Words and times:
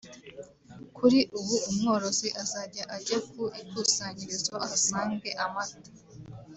Kuri 0.97 1.19
ubu 1.39 1.55
umworozi 1.69 2.27
azajya 2.41 2.83
ajya 2.95 3.17
ku 3.29 3.41
ikusanyirizo 3.61 4.53
ahasange 4.65 5.29
amata 5.45 5.89